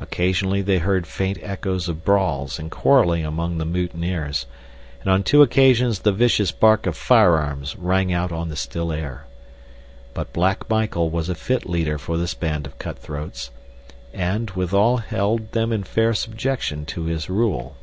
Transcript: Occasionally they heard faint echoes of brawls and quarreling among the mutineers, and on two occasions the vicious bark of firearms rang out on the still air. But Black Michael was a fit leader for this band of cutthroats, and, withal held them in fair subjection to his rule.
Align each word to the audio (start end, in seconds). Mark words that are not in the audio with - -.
Occasionally 0.00 0.60
they 0.60 0.78
heard 0.78 1.06
faint 1.06 1.38
echoes 1.40 1.88
of 1.88 2.04
brawls 2.04 2.58
and 2.58 2.68
quarreling 2.68 3.24
among 3.24 3.58
the 3.58 3.64
mutineers, 3.64 4.44
and 5.02 5.08
on 5.08 5.22
two 5.22 5.40
occasions 5.40 6.00
the 6.00 6.10
vicious 6.10 6.50
bark 6.50 6.84
of 6.84 6.96
firearms 6.96 7.76
rang 7.76 8.12
out 8.12 8.32
on 8.32 8.48
the 8.48 8.56
still 8.56 8.90
air. 8.92 9.26
But 10.14 10.32
Black 10.32 10.68
Michael 10.68 11.10
was 11.10 11.28
a 11.28 11.36
fit 11.36 11.64
leader 11.64 11.96
for 11.96 12.16
this 12.16 12.34
band 12.34 12.66
of 12.66 12.76
cutthroats, 12.80 13.52
and, 14.12 14.50
withal 14.50 14.96
held 14.96 15.52
them 15.52 15.70
in 15.72 15.84
fair 15.84 16.12
subjection 16.12 16.84
to 16.86 17.04
his 17.04 17.30
rule. 17.30 17.76